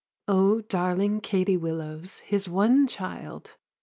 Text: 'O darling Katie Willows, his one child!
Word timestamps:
'O 0.27 0.61
darling 0.61 1.21
Katie 1.21 1.55
Willows, 1.57 2.21
his 2.21 2.49
one 2.49 2.87
child! 2.87 3.55